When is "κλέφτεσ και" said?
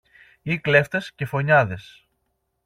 0.59-1.25